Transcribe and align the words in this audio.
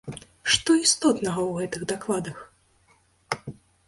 Што 0.53 0.77
істотнага 0.83 1.41
ў 1.49 1.65
гэтых 1.65 1.85
дакладах? 1.91 2.39